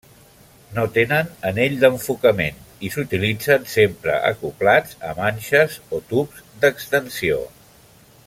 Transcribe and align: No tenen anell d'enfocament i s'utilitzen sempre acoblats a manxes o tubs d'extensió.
No 0.75 0.83
tenen 0.93 1.27
anell 1.49 1.75
d'enfocament 1.83 2.63
i 2.87 2.91
s'utilitzen 2.95 3.69
sempre 3.75 4.15
acoblats 4.31 4.97
a 5.11 5.13
manxes 5.21 5.77
o 5.99 6.01
tubs 6.15 6.43
d'extensió. 6.65 7.39